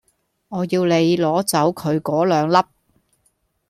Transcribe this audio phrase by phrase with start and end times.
[0.47, 2.57] 我要你攞走佢果兩粒